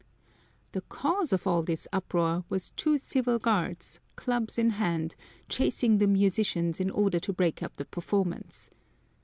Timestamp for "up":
7.61-7.77